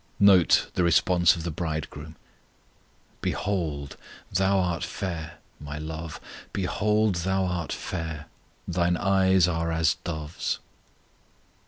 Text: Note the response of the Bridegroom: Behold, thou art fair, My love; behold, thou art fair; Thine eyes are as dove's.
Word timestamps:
Note 0.19 0.71
the 0.73 0.83
response 0.83 1.35
of 1.35 1.43
the 1.43 1.51
Bridegroom: 1.51 2.15
Behold, 3.21 3.97
thou 4.33 4.57
art 4.57 4.83
fair, 4.83 5.37
My 5.59 5.77
love; 5.77 6.19
behold, 6.53 7.17
thou 7.17 7.45
art 7.45 7.71
fair; 7.71 8.25
Thine 8.67 8.97
eyes 8.97 9.47
are 9.47 9.71
as 9.71 9.97
dove's. 10.03 10.57